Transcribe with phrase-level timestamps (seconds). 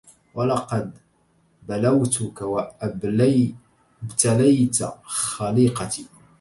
[0.35, 0.97] ولقد
[1.67, 3.55] بلوتك وابتليت
[5.03, 6.07] خليقتي